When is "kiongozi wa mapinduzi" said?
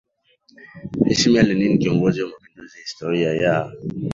1.79-2.77